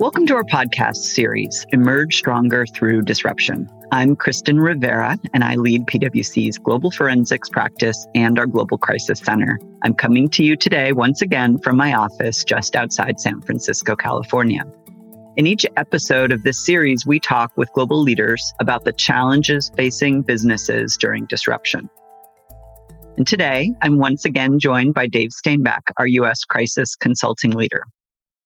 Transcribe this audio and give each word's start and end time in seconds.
Welcome 0.00 0.26
to 0.26 0.34
our 0.34 0.44
podcast 0.44 0.96
series, 0.96 1.66
Emerge 1.70 2.16
Stronger 2.16 2.64
Through 2.66 3.02
Disruption. 3.02 3.68
I'm 3.92 4.16
Kristen 4.16 4.60
Rivera, 4.60 5.18
and 5.34 5.44
I 5.44 5.56
lead 5.56 5.86
PwC's 5.86 6.56
Global 6.56 6.90
Forensics 6.90 7.50
practice 7.50 8.06
and 8.14 8.38
our 8.38 8.46
Global 8.46 8.78
Crisis 8.78 9.18
Center. 9.18 9.58
I'm 9.82 9.92
coming 9.92 10.28
to 10.30 10.42
you 10.42 10.56
today 10.56 10.92
once 10.92 11.20
again 11.20 11.58
from 11.58 11.76
my 11.76 11.92
office 11.92 12.44
just 12.44 12.74
outside 12.74 13.20
San 13.20 13.42
Francisco, 13.42 13.94
California. 13.94 14.62
In 15.36 15.46
each 15.46 15.66
episode 15.76 16.32
of 16.32 16.44
this 16.44 16.64
series, 16.64 17.06
we 17.06 17.20
talk 17.20 17.52
with 17.56 17.72
global 17.72 18.00
leaders 18.00 18.54
about 18.60 18.84
the 18.84 18.92
challenges 18.92 19.70
facing 19.76 20.22
businesses 20.22 20.96
during 20.96 21.26
disruption. 21.26 21.90
And 23.18 23.26
today, 23.26 23.72
I'm 23.82 23.98
once 23.98 24.24
again 24.24 24.60
joined 24.60 24.94
by 24.94 25.08
Dave 25.08 25.30
Stainback, 25.30 25.80
our 25.96 26.06
U.S. 26.06 26.44
crisis 26.44 26.94
consulting 26.94 27.50
leader. 27.50 27.82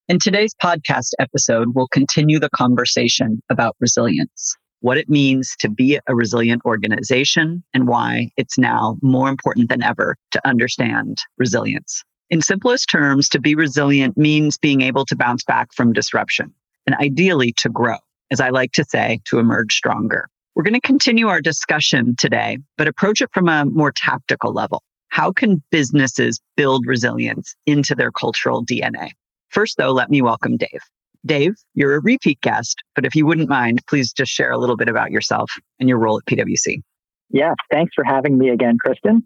In 0.09 0.19
today's 0.19 0.55
podcast 0.55 1.11
episode, 1.19 1.75
we'll 1.75 1.89
continue 1.89 2.41
the 2.41 2.49
conversation 2.49 3.43
about 3.51 3.77
resilience, 3.81 4.57
what 4.81 4.97
it 4.97 5.11
means 5.11 5.55
to 5.59 5.69
be 5.69 6.01
a 6.07 6.15
resilient 6.15 6.63
organization, 6.65 7.63
and 7.75 7.87
why 7.87 8.31
it's 8.39 8.57
now 8.57 8.97
more 9.03 9.29
important 9.29 9.69
than 9.69 9.83
ever 9.83 10.17
to 10.31 10.41
understand 10.49 11.19
resilience. 11.37 12.03
In 12.31 12.41
simplest 12.41 12.89
terms, 12.89 13.29
to 13.29 13.39
be 13.39 13.55
resilient 13.55 14.17
means 14.17 14.57
being 14.57 14.81
able 14.81 15.05
to 15.05 15.15
bounce 15.15 15.45
back 15.45 15.69
from 15.75 15.93
disruption 15.93 16.51
and 16.87 16.97
ideally 16.97 17.53
to 17.59 17.69
grow, 17.69 17.99
as 18.31 18.41
I 18.41 18.49
like 18.49 18.73
to 18.73 18.87
say, 18.89 19.21
to 19.27 19.39
emerge 19.39 19.75
stronger. 19.75 20.31
We're 20.55 20.65
going 20.65 20.75
to 20.75 20.81
continue 20.81 21.29
our 21.29 21.41
discussion 21.41 22.15
today, 22.17 22.59
but 22.77 22.87
approach 22.87 23.23
it 23.23 23.31
from 23.33 23.49
a 23.49 23.65
more 23.65 23.91
tactical 23.91 24.53
level. 24.53 24.83
How 25.09 25.33
can 25.33 25.63
businesses 25.71 26.41
build 26.57 26.87
resilience 26.87 27.55
into 27.65 27.95
their 27.95 28.13
cultural 28.13 28.63
DNA? 28.63 29.13
First, 29.49 29.79
though, 29.79 29.93
let 29.93 30.11
me 30.11 30.21
welcome 30.21 30.59
Dave. 30.59 30.83
Dave, 31.25 31.55
you're 31.73 31.95
a 31.95 32.01
repeat 32.01 32.39
guest, 32.43 32.83
but 32.95 33.07
if 33.07 33.15
you 33.15 33.25
wouldn't 33.25 33.49
mind, 33.49 33.81
please 33.89 34.13
just 34.13 34.31
share 34.31 34.51
a 34.51 34.59
little 34.59 34.77
bit 34.77 34.91
about 34.91 35.11
yourself 35.11 35.51
and 35.81 35.89
your 35.89 35.99
role 35.99 36.19
at 36.19 36.27
PwC. 36.27 36.83
Yeah, 37.31 37.55
thanks 37.71 37.93
for 37.95 38.05
having 38.05 38.37
me 38.37 38.51
again, 38.51 38.77
Kristen. 38.79 39.23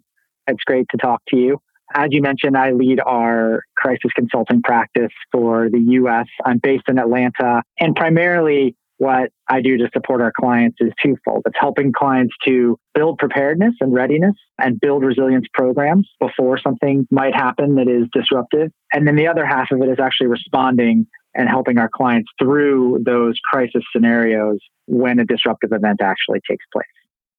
It's 0.46 0.62
great 0.64 0.86
to 0.92 0.96
talk 0.96 1.22
to 1.30 1.36
you. 1.36 1.58
As 1.94 2.08
you 2.10 2.22
mentioned, 2.22 2.56
I 2.56 2.70
lead 2.70 3.00
our 3.00 3.62
crisis 3.76 4.12
consulting 4.14 4.62
practice 4.62 5.12
for 5.32 5.68
the 5.70 5.80
US. 5.80 6.26
I'm 6.44 6.58
based 6.58 6.84
in 6.88 6.98
Atlanta, 6.98 7.62
and 7.80 7.96
primarily 7.96 8.76
what 8.98 9.30
I 9.48 9.60
do 9.60 9.76
to 9.78 9.88
support 9.92 10.20
our 10.20 10.32
clients 10.32 10.78
is 10.80 10.92
twofold. 11.02 11.42
It's 11.46 11.56
helping 11.58 11.92
clients 11.92 12.34
to 12.46 12.78
build 12.94 13.18
preparedness 13.18 13.74
and 13.80 13.92
readiness 13.92 14.34
and 14.58 14.80
build 14.80 15.04
resilience 15.04 15.46
programs 15.52 16.08
before 16.18 16.58
something 16.58 17.06
might 17.10 17.34
happen 17.34 17.74
that 17.76 17.88
is 17.88 18.08
disruptive. 18.12 18.70
And 18.92 19.06
then 19.06 19.16
the 19.16 19.26
other 19.26 19.44
half 19.44 19.70
of 19.70 19.82
it 19.82 19.88
is 19.88 19.98
actually 20.00 20.28
responding 20.28 21.06
and 21.34 21.48
helping 21.48 21.76
our 21.78 21.90
clients 21.94 22.30
through 22.40 23.02
those 23.04 23.34
crisis 23.50 23.82
scenarios 23.92 24.58
when 24.86 25.18
a 25.18 25.24
disruptive 25.24 25.70
event 25.72 26.00
actually 26.00 26.40
takes 26.48 26.64
place. 26.72 26.86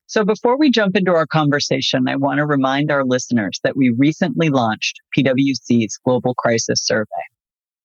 So 0.06 0.24
before 0.24 0.58
we 0.58 0.70
jump 0.70 0.96
into 0.96 1.12
our 1.12 1.26
conversation, 1.26 2.08
I 2.08 2.16
want 2.16 2.38
to 2.38 2.46
remind 2.46 2.92
our 2.92 3.04
listeners 3.04 3.60
that 3.64 3.76
we 3.76 3.94
recently 3.98 4.50
launched 4.50 5.02
PwC's 5.18 5.98
Global 6.06 6.34
Crisis 6.36 6.80
Survey. 6.82 7.08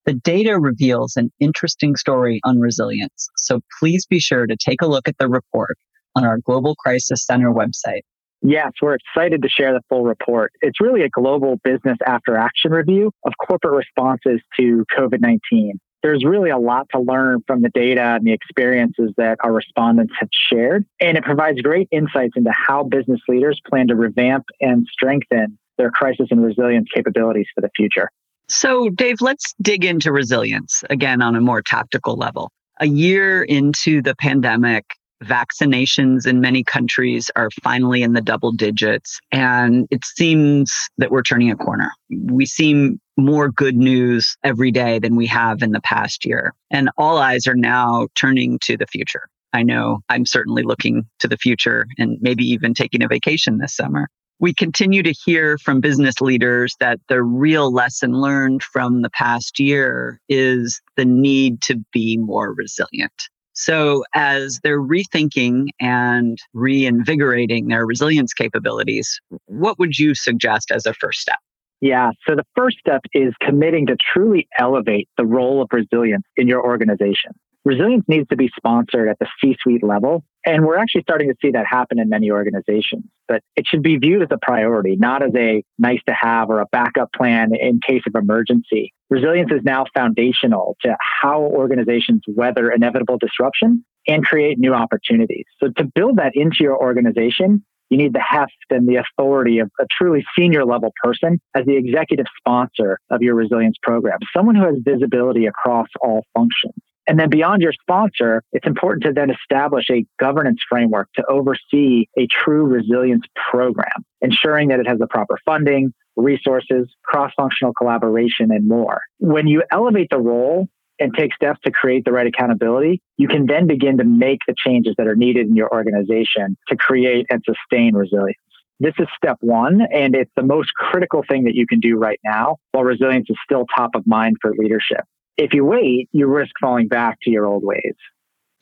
The 0.05 0.15
data 0.15 0.59
reveals 0.59 1.17
an 1.17 1.31
interesting 1.39 1.95
story 1.95 2.41
on 2.45 2.59
resilience. 2.59 3.29
So 3.37 3.61
please 3.79 4.05
be 4.05 4.19
sure 4.19 4.47
to 4.47 4.57
take 4.57 4.83
a 4.83 4.87
look 4.87 5.07
at 5.07 5.17
the 5.19 5.29
report 5.29 5.77
on 6.17 6.25
our 6.25 6.39
Global 6.39 6.75
Crisis 6.75 7.25
Center 7.25 7.53
website. 7.53 8.03
Yes, 8.43 8.73
we're 8.83 8.97
excited 8.97 9.43
to 9.43 9.49
share 9.49 9.73
the 9.73 9.81
full 9.89 10.03
report. 10.03 10.53
It's 10.61 10.81
really 10.81 11.03
a 11.03 11.09
global 11.09 11.61
business 11.63 11.97
after 12.05 12.37
action 12.37 12.73
review 12.73 13.13
of 13.25 13.33
corporate 13.47 13.75
responses 13.75 14.41
to 14.59 14.85
COVID 14.99 15.21
19. 15.21 15.79
There's 16.03 16.25
really 16.25 16.51
a 16.51 16.59
lot 16.59 16.89
to 16.93 17.01
learn 17.01 17.45
from 17.47 17.63
the 17.63 17.69
data 17.69 18.17
and 18.17 18.27
the 18.27 18.33
experiences 18.33 19.13
that 19.17 19.39
our 19.45 19.53
respondents 19.53 20.13
have 20.19 20.29
shared. 20.51 20.85
And 21.01 21.17
it 21.17 21.23
provides 21.23 21.61
great 21.61 21.87
insights 21.93 22.33
into 22.35 22.51
how 22.51 22.83
business 22.83 23.21
leaders 23.29 23.61
plan 23.71 23.87
to 23.87 23.95
revamp 23.95 24.47
and 24.61 24.85
strengthen 24.91 25.57
their 25.79 25.93
crisis 25.93 26.27
and 26.33 26.45
resilience 26.45 26.89
capabilities 26.93 27.47
for 27.55 27.61
the 27.61 27.71
future. 27.77 28.09
So, 28.53 28.91
Dave, 28.91 29.23
let's 29.23 29.55
dig 29.63 29.83
into 29.83 30.13
resilience 30.13 30.85
again 30.91 31.23
on 31.23 31.35
a 31.35 31.41
more 31.41 31.63
tactical 31.63 32.17
level. 32.17 32.51
A 32.81 32.87
year 32.87 33.43
into 33.43 34.03
the 34.03 34.15
pandemic, 34.15 34.85
vaccinations 35.25 36.27
in 36.27 36.43
many 36.43 36.63
countries 36.63 37.31
are 37.35 37.49
finally 37.63 38.03
in 38.03 38.13
the 38.13 38.21
double 38.21 38.53
digits, 38.53 39.19
and 39.33 39.89
it 39.91 40.05
seems 40.05 40.71
that 40.99 41.11
we're 41.11 41.23
turning 41.23 41.51
a 41.51 41.57
corner. 41.57 41.93
We 42.11 42.45
seem 42.45 43.01
more 43.17 43.49
good 43.49 43.75
news 43.75 44.37
every 44.45 44.71
day 44.71 44.99
than 44.99 45.17
we 45.17 45.27
have 45.29 45.63
in 45.63 45.73
the 45.73 45.81
past 45.81 46.27
year, 46.27 46.53
and 46.71 46.91
all 46.99 47.17
eyes 47.17 47.47
are 47.47 47.57
now 47.57 48.09
turning 48.17 48.59
to 48.65 48.77
the 48.77 48.87
future. 48.87 49.29
I 49.55 49.63
know 49.63 50.01
I'm 50.11 50.27
certainly 50.27 50.63
looking 50.63 51.07
to 51.21 51.29
the 51.29 51.39
future 51.39 51.87
and 51.97 52.19
maybe 52.21 52.45
even 52.45 52.75
taking 52.75 53.03
a 53.03 53.09
vacation 53.09 53.57
this 53.57 53.75
summer 53.75 54.09
we 54.43 54.53
continue 54.53 55.05
to 55.05 55.13
hear 55.13 55.57
from 55.57 55.81
business 55.81 56.21
leaders 56.21 56.75
that 56.81 56.99
the 57.09 57.23
real 57.23 57.73
lesson 57.73 58.13
learned 58.13 58.63
from 58.63 59.03
the 59.03 59.11
past 59.11 59.61
year 59.61 60.21
is 60.29 60.83
the 60.97 61.05
need 61.05 61.63
to 61.63 61.77
be 61.93 62.19
more 62.19 62.53
resilient. 62.53 63.13
So, 63.55 64.03
as 64.15 64.59
they're 64.65 64.81
rethinking 64.81 65.69
and 65.79 66.39
reinvigorating 66.55 67.69
their 67.69 67.87
resilience 67.87 68.35
capabilities, 68.35 69.21
what 69.47 69.79
would 69.79 69.99
you 69.99 70.15
suggest 70.15 70.73
as 70.73 70.87
a 70.87 70.95
first 70.95 71.21
step? 71.21 71.39
Yeah. 71.81 72.11
So 72.27 72.35
the 72.35 72.45
first 72.57 72.79
step 72.79 73.03
is 73.13 73.35
committing 73.41 73.87
to 73.87 73.97
truly 74.13 74.49
elevate 74.59 75.09
the 75.17 75.25
role 75.25 75.63
of 75.63 75.69
resilience 75.73 76.25
in 76.37 76.49
your 76.49 76.65
organization. 76.65 77.33
Resilience 77.65 78.05
needs 78.09 78.29
to 78.29 78.37
be 78.37 78.51
sponsored 78.57 79.09
at 79.09 79.19
the 79.19 79.27
C 79.41 79.57
suite 79.63 79.85
level. 79.85 80.25
And 80.45 80.67
we're 80.67 80.79
actually 80.79 81.03
starting 81.03 81.29
to 81.29 81.37
see 81.41 81.53
that 81.53 81.67
happen 81.69 82.01
in 82.01 82.09
many 82.09 82.31
organizations. 82.31 83.05
But 83.29 83.43
it 83.55 83.65
should 83.69 83.83
be 83.83 83.97
viewed 83.97 84.23
as 84.23 84.29
a 84.33 84.39
priority, 84.43 84.97
not 84.97 85.23
as 85.23 85.31
a 85.37 85.63
nice 85.79 86.01
to 86.09 86.15
have 86.21 86.51
or 86.51 86.61
a 86.61 86.67
backup 86.73 87.13
plan 87.13 87.51
in 87.55 87.81
case 87.87 88.03
of 88.09 88.21
emergency. 88.21 88.93
Resilience 89.11 89.53
is 89.53 89.61
now 89.63 89.85
foundational 89.95 90.77
to 90.83 90.97
how 91.23 91.43
organizations 91.43 92.23
weather 92.27 92.71
inevitable 92.73 93.19
disruption 93.19 93.85
and 94.09 94.25
create 94.25 94.59
new 94.59 94.75
opportunities. 94.75 95.45
So 95.63 95.69
to 95.77 95.85
build 95.95 96.17
that 96.17 96.33
into 96.35 96.59
your 96.61 96.77
organization, 96.77 97.65
you 97.89 97.99
need 97.99 98.15
the 98.15 98.21
heft 98.21 98.53
and 98.71 98.89
the 98.89 98.97
authority 98.97 99.59
of 99.59 99.71
a 99.79 99.85
truly 99.97 100.25
senior 100.37 100.65
level 100.65 100.93
person 101.05 101.41
as 101.55 101.67
the 101.67 101.77
executive 101.77 102.27
sponsor 102.39 102.99
of 103.11 103.23
your 103.23 103.35
resilience 103.35 103.77
program, 103.83 104.19
someone 104.35 104.57
who 104.57 104.65
has 104.65 104.77
visibility 104.83 105.47
across 105.47 105.89
all 106.01 106.25
functions. 106.35 106.75
And 107.07 107.19
then 107.19 107.31
beyond 107.31 107.63
your 107.63 107.73
sponsor, 107.73 108.43
it's 108.53 108.67
important 108.67 109.05
to 109.05 109.13
then 109.13 109.31
establish 109.31 109.87
a 109.91 110.05
governance 110.21 110.61
framework 110.69 111.09
to 111.17 111.25
oversee 111.29 112.07
a 112.17 112.27
true 112.27 112.65
resilience 112.65 113.25
program, 113.51 114.05
ensuring 114.21 114.69
that 114.69 114.79
it 114.79 114.87
has 114.87 114.99
the 114.99 115.09
proper 115.09 115.37
funding, 115.45 115.93
resources, 116.17 116.89
cross 117.05 117.33
functional 117.37 117.73
collaboration, 117.75 118.51
and 118.53 118.69
more. 118.69 119.01
When 119.19 119.49
you 119.49 119.65
elevate 119.73 120.09
the 120.11 120.21
role 120.21 120.69
and 121.01 121.13
take 121.17 121.35
steps 121.35 121.59
to 121.65 121.73
create 121.73 122.05
the 122.05 122.13
right 122.13 122.27
accountability, 122.27 123.03
you 123.17 123.27
can 123.27 123.47
then 123.47 123.67
begin 123.67 123.99
to 123.99 124.05
make 124.05 124.41
the 124.47 124.55
changes 124.57 124.95
that 124.99 125.09
are 125.09 125.17
needed 125.17 125.49
in 125.49 125.57
your 125.57 125.73
organization 125.75 126.57
to 126.69 126.77
create 126.77 127.27
and 127.31 127.43
sustain 127.45 127.97
resilience. 127.97 128.39
This 128.79 128.95
is 128.99 129.07
step 129.17 129.39
one, 129.41 129.81
and 129.93 130.15
it's 130.15 130.31
the 130.37 130.43
most 130.43 130.73
critical 130.75 131.25
thing 131.29 131.45
that 131.45 131.55
you 131.55 131.67
can 131.67 131.81
do 131.81 131.97
right 131.97 132.21
now 132.25 132.57
while 132.73 132.85
resilience 132.85 133.29
is 133.31 133.37
still 133.45 133.65
top 133.77 133.95
of 133.95 134.07
mind 134.07 134.37
for 134.41 134.53
leadership 134.57 135.05
if 135.37 135.53
you 135.53 135.65
wait, 135.65 136.09
you 136.13 136.27
risk 136.27 136.53
falling 136.61 136.89
back 136.89 137.19
to 137.23 137.31
your 137.31 137.47
old 137.47 137.65
ways. 137.65 137.95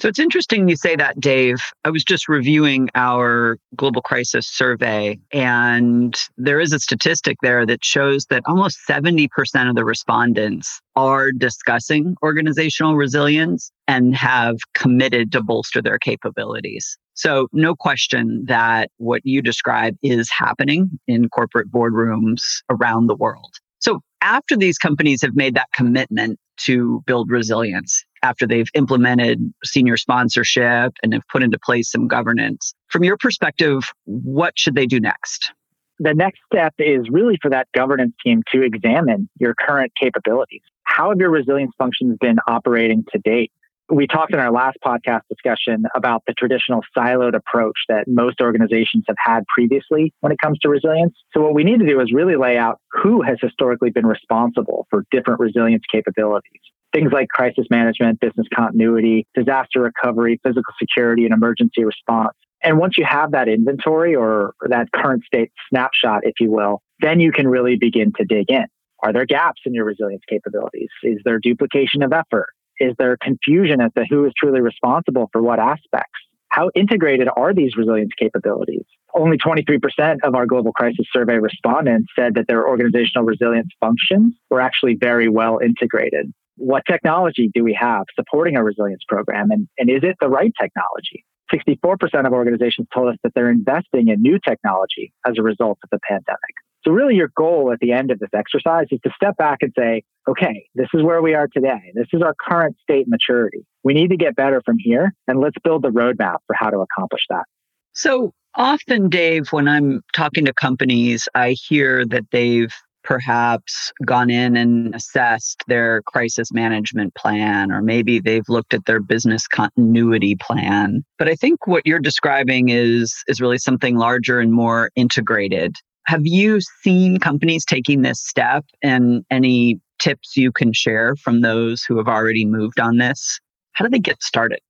So 0.00 0.08
it's 0.08 0.18
interesting 0.18 0.66
you 0.66 0.76
say 0.76 0.96
that, 0.96 1.20
Dave. 1.20 1.58
I 1.84 1.90
was 1.90 2.02
just 2.02 2.26
reviewing 2.26 2.88
our 2.94 3.58
global 3.76 4.00
crisis 4.00 4.46
survey, 4.48 5.18
and 5.30 6.18
there 6.38 6.58
is 6.58 6.72
a 6.72 6.78
statistic 6.78 7.36
there 7.42 7.66
that 7.66 7.84
shows 7.84 8.24
that 8.30 8.42
almost 8.46 8.78
70% 8.88 9.28
of 9.68 9.76
the 9.76 9.84
respondents 9.84 10.80
are 10.96 11.32
discussing 11.32 12.16
organizational 12.22 12.96
resilience 12.96 13.70
and 13.88 14.14
have 14.14 14.56
committed 14.72 15.32
to 15.32 15.42
bolster 15.42 15.82
their 15.82 15.98
capabilities. 15.98 16.96
So, 17.12 17.48
no 17.52 17.74
question 17.74 18.46
that 18.46 18.90
what 18.96 19.20
you 19.24 19.42
describe 19.42 19.96
is 20.02 20.30
happening 20.30 20.98
in 21.08 21.28
corporate 21.28 21.70
boardrooms 21.70 22.40
around 22.70 23.08
the 23.08 23.16
world. 23.16 23.52
So, 23.80 24.00
after 24.22 24.56
these 24.56 24.78
companies 24.78 25.22
have 25.22 25.34
made 25.34 25.54
that 25.54 25.68
commitment 25.74 26.38
to 26.58 27.02
build 27.06 27.30
resilience 27.30 28.04
after 28.22 28.46
they've 28.46 28.68
implemented 28.74 29.52
senior 29.64 29.96
sponsorship 29.96 30.92
and 31.02 31.14
have 31.14 31.22
put 31.32 31.42
into 31.42 31.58
place 31.58 31.90
some 31.90 32.06
governance. 32.06 32.74
From 32.88 33.02
your 33.02 33.16
perspective, 33.16 33.82
what 34.04 34.58
should 34.58 34.74
they 34.74 34.86
do 34.86 35.00
next? 35.00 35.52
The 35.98 36.14
next 36.14 36.40
step 36.52 36.74
is 36.78 37.08
really 37.10 37.38
for 37.40 37.50
that 37.50 37.68
governance 37.74 38.14
team 38.24 38.42
to 38.52 38.62
examine 38.62 39.28
your 39.38 39.54
current 39.54 39.92
capabilities. 39.98 40.62
How 40.84 41.10
have 41.10 41.18
your 41.18 41.30
resilience 41.30 41.72
functions 41.78 42.16
been 42.20 42.38
operating 42.46 43.04
to 43.12 43.18
date? 43.18 43.52
We 43.92 44.06
talked 44.06 44.32
in 44.32 44.38
our 44.38 44.52
last 44.52 44.78
podcast 44.84 45.22
discussion 45.28 45.84
about 45.96 46.22
the 46.26 46.32
traditional 46.34 46.80
siloed 46.96 47.34
approach 47.34 47.76
that 47.88 48.04
most 48.06 48.40
organizations 48.40 49.04
have 49.08 49.16
had 49.18 49.42
previously 49.52 50.14
when 50.20 50.30
it 50.30 50.38
comes 50.40 50.60
to 50.60 50.68
resilience. 50.68 51.14
So, 51.34 51.40
what 51.40 51.54
we 51.54 51.64
need 51.64 51.80
to 51.80 51.86
do 51.86 52.00
is 52.00 52.12
really 52.12 52.36
lay 52.36 52.56
out 52.56 52.78
who 52.92 53.20
has 53.22 53.38
historically 53.40 53.90
been 53.90 54.06
responsible 54.06 54.86
for 54.90 55.04
different 55.10 55.40
resilience 55.40 55.82
capabilities. 55.90 56.60
Things 56.92 57.10
like 57.12 57.28
crisis 57.30 57.66
management, 57.68 58.20
business 58.20 58.46
continuity, 58.54 59.26
disaster 59.34 59.80
recovery, 59.80 60.40
physical 60.44 60.72
security, 60.78 61.24
and 61.24 61.34
emergency 61.34 61.84
response. 61.84 62.36
And 62.62 62.78
once 62.78 62.96
you 62.96 63.04
have 63.08 63.32
that 63.32 63.48
inventory 63.48 64.14
or 64.14 64.54
that 64.68 64.92
current 64.92 65.24
state 65.24 65.50
snapshot, 65.68 66.20
if 66.22 66.34
you 66.38 66.50
will, 66.50 66.80
then 67.00 67.18
you 67.18 67.32
can 67.32 67.48
really 67.48 67.76
begin 67.76 68.12
to 68.18 68.24
dig 68.24 68.50
in. 68.50 68.66
Are 69.02 69.12
there 69.12 69.24
gaps 69.24 69.62
in 69.64 69.74
your 69.74 69.84
resilience 69.84 70.22
capabilities? 70.28 70.90
Is 71.02 71.18
there 71.24 71.38
duplication 71.38 72.02
of 72.02 72.12
effort? 72.12 72.48
Is 72.80 72.94
there 72.98 73.16
confusion 73.22 73.80
as 73.80 73.92
to 73.96 74.04
who 74.08 74.24
is 74.24 74.32
truly 74.36 74.60
responsible 74.60 75.28
for 75.32 75.42
what 75.42 75.58
aspects? 75.58 76.18
How 76.48 76.70
integrated 76.74 77.28
are 77.36 77.54
these 77.54 77.76
resilience 77.76 78.10
capabilities? 78.18 78.84
Only 79.14 79.38
23% 79.38 80.16
of 80.24 80.34
our 80.34 80.46
global 80.46 80.72
crisis 80.72 81.06
survey 81.12 81.38
respondents 81.38 82.10
said 82.18 82.34
that 82.34 82.46
their 82.48 82.66
organizational 82.66 83.24
resilience 83.24 83.68
functions 83.80 84.34
were 84.48 84.60
actually 84.60 84.96
very 84.96 85.28
well 85.28 85.58
integrated. 85.62 86.32
What 86.56 86.82
technology 86.86 87.50
do 87.54 87.62
we 87.62 87.74
have 87.74 88.04
supporting 88.16 88.56
our 88.56 88.64
resilience 88.64 89.02
program? 89.06 89.50
And, 89.50 89.68
and 89.78 89.88
is 89.88 90.00
it 90.02 90.16
the 90.20 90.28
right 90.28 90.52
technology? 90.60 91.24
64% 91.52 92.26
of 92.26 92.32
organizations 92.32 92.88
told 92.92 93.08
us 93.08 93.16
that 93.22 93.32
they're 93.34 93.50
investing 93.50 94.08
in 94.08 94.20
new 94.20 94.38
technology 94.38 95.12
as 95.26 95.34
a 95.38 95.42
result 95.42 95.78
of 95.84 95.90
the 95.90 95.98
pandemic. 96.08 96.54
So, 96.84 96.92
really, 96.92 97.14
your 97.14 97.30
goal 97.36 97.70
at 97.72 97.78
the 97.80 97.92
end 97.92 98.10
of 98.10 98.18
this 98.18 98.30
exercise 98.34 98.86
is 98.90 99.00
to 99.04 99.10
step 99.14 99.36
back 99.36 99.58
and 99.60 99.72
say, 99.78 100.02
okay, 100.28 100.66
this 100.74 100.88
is 100.94 101.02
where 101.02 101.20
we 101.20 101.34
are 101.34 101.48
today. 101.48 101.92
This 101.94 102.06
is 102.12 102.22
our 102.22 102.34
current 102.40 102.76
state 102.82 103.06
maturity. 103.06 103.66
We 103.84 103.92
need 103.92 104.08
to 104.10 104.16
get 104.16 104.34
better 104.34 104.62
from 104.64 104.76
here, 104.78 105.12
and 105.28 105.40
let's 105.40 105.56
build 105.62 105.82
the 105.82 105.90
roadmap 105.90 106.36
for 106.46 106.54
how 106.54 106.70
to 106.70 106.78
accomplish 106.78 107.22
that. 107.28 107.44
So, 107.92 108.32
often, 108.54 109.08
Dave, 109.08 109.48
when 109.50 109.68
I'm 109.68 110.02
talking 110.14 110.46
to 110.46 110.54
companies, 110.54 111.28
I 111.34 111.50
hear 111.50 112.06
that 112.06 112.24
they've 112.32 112.72
perhaps 113.02 113.92
gone 114.04 114.30
in 114.30 114.56
and 114.56 114.94
assessed 114.94 115.64
their 115.66 116.02
crisis 116.02 116.52
management 116.52 117.14
plan, 117.14 117.72
or 117.72 117.82
maybe 117.82 118.20
they've 118.20 118.48
looked 118.48 118.74
at 118.74 118.84
their 118.84 119.00
business 119.00 119.46
continuity 119.46 120.36
plan. 120.36 121.02
But 121.18 121.28
I 121.28 121.34
think 121.34 121.66
what 121.66 121.86
you're 121.86 121.98
describing 121.98 122.68
is, 122.68 123.14
is 123.26 123.40
really 123.40 123.58
something 123.58 123.96
larger 123.96 124.40
and 124.40 124.52
more 124.52 124.90
integrated. 124.96 125.76
Have 126.06 126.22
you 126.24 126.60
seen 126.82 127.18
companies 127.18 127.64
taking 127.64 128.02
this 128.02 128.20
step 128.20 128.64
and 128.82 129.24
any 129.30 129.80
tips 130.00 130.36
you 130.36 130.50
can 130.50 130.72
share 130.72 131.14
from 131.16 131.40
those 131.40 131.82
who 131.82 131.98
have 131.98 132.08
already 132.08 132.44
moved 132.44 132.80
on 132.80 132.96
this? 132.96 133.38
How 133.72 133.84
do 133.84 133.90
they 133.90 133.98
get 133.98 134.22
started? 134.22 134.60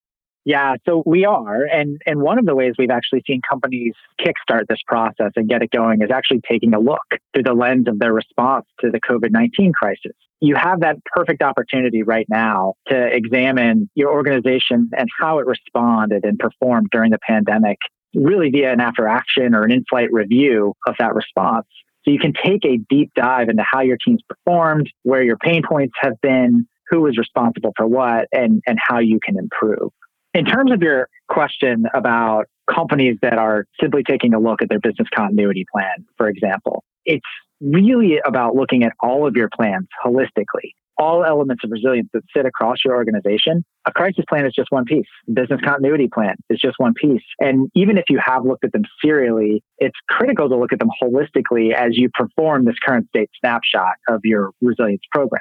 Yeah, 0.44 0.77
so 0.87 1.03
we 1.05 1.25
are. 1.25 1.65
And, 1.65 2.00
and 2.06 2.23
one 2.23 2.38
of 2.38 2.47
the 2.47 2.55
ways 2.55 2.75
we've 2.79 2.91
actually 2.91 3.23
seen 3.27 3.43
companies 3.49 3.94
kickstart 4.19 4.67
this 4.69 4.81
process 4.87 5.32
and 5.37 5.49
get 5.49 5.62
it 5.62 5.71
going 5.71 6.03
is 6.03 6.11
actually 6.11 6.41
taking 6.49 6.73
a 6.73 6.81
look 6.81 7.05
through 7.35 7.43
the 7.43 7.53
lens 7.53 7.88
of 7.88 7.99
their 7.99 8.12
response 8.12 8.67
to 8.81 8.91
the 8.91 9.00
COVID 9.00 9.31
19 9.31 9.73
crisis. 9.73 10.12
You 10.41 10.56
have 10.56 10.81
that 10.81 10.97
perfect 11.05 11.43
opportunity 11.43 12.03
right 12.03 12.27
now 12.31 12.75
to 12.88 13.06
examine 13.15 13.91
your 13.94 14.11
organization 14.11 14.91
and 14.97 15.09
how 15.21 15.38
it 15.38 15.47
responded 15.47 16.25
and 16.25 16.38
performed 16.38 16.88
during 16.91 17.11
the 17.11 17.19
pandemic 17.19 17.77
really 18.15 18.51
via 18.51 18.73
an 18.73 18.81
after 18.81 19.07
action 19.07 19.55
or 19.55 19.65
an 19.65 19.73
in 19.73 19.85
flight 19.89 20.12
review 20.12 20.75
of 20.87 20.95
that 20.99 21.15
response. 21.15 21.67
So 22.05 22.11
you 22.11 22.19
can 22.19 22.33
take 22.33 22.65
a 22.65 22.79
deep 22.89 23.12
dive 23.15 23.49
into 23.49 23.62
how 23.62 23.81
your 23.81 23.99
team's 23.99 24.23
performed, 24.29 24.91
where 25.03 25.23
your 25.23 25.37
pain 25.37 25.62
points 25.69 25.95
have 26.01 26.21
been, 26.23 26.67
who 26.89 27.03
was 27.03 27.19
responsible 27.19 27.73
for 27.77 27.87
what, 27.87 28.27
and, 28.33 28.62
and 28.67 28.79
how 28.81 28.99
you 28.99 29.21
can 29.23 29.39
improve. 29.39 29.91
In 30.33 30.45
terms 30.45 30.73
of 30.73 30.81
your 30.81 31.09
question 31.29 31.87
about 31.93 32.47
companies 32.73 33.19
that 33.23 33.39
are 33.39 33.67
simply 33.81 34.03
taking 34.03 34.33
a 34.33 34.39
look 34.39 34.63
at 34.63 34.69
their 34.69 34.81
business 34.81 35.09
continuity 35.15 35.67
plan, 35.73 36.06
for 36.17 36.29
example, 36.29 36.85
it's 37.05 37.27
really 37.61 38.19
about 38.25 38.55
looking 38.55 38.85
at 38.85 38.93
all 39.03 39.27
of 39.27 39.37
your 39.37 39.49
plans 39.55 39.87
holistically 40.05 40.73
all 41.01 41.25
elements 41.25 41.65
of 41.65 41.71
resilience 41.71 42.09
that 42.12 42.23
sit 42.37 42.45
across 42.45 42.79
your 42.85 42.95
organization, 42.95 43.65
a 43.87 43.91
crisis 43.91 44.25
plan 44.29 44.45
is 44.45 44.53
just 44.55 44.71
one 44.71 44.85
piece. 44.85 45.07
Business 45.33 45.59
continuity 45.65 46.09
plan 46.12 46.35
is 46.51 46.61
just 46.61 46.75
one 46.79 46.93
piece. 46.93 47.23
And 47.39 47.71
even 47.75 47.97
if 47.97 48.05
you 48.11 48.21
have 48.23 48.45
looked 48.45 48.65
at 48.65 48.73
them 48.73 48.83
serially, 49.03 49.65
it's 49.79 49.97
critical 50.11 50.51
to 50.51 50.57
look 50.57 50.75
at 50.75 50.79
them 50.79 50.91
holistically 51.03 51.73
as 51.73 51.97
you 51.97 52.11
perform 52.12 52.67
this 52.67 52.77
current 52.85 53.09
state 53.09 53.31
snapshot 53.41 53.95
of 54.09 54.21
your 54.25 54.51
resilience 54.61 55.03
program. 55.11 55.41